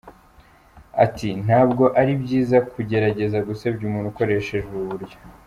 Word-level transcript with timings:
Ati 1.05 1.29
“Ntabwo 1.45 1.83
ari 1.99 2.13
byiza 2.21 2.57
kugerageza 2.71 3.37
gusebya 3.47 3.83
umuntu 3.89 4.07
ukoresheje 4.13 4.65
ubu 4.69 4.85
buryo. 4.93 5.17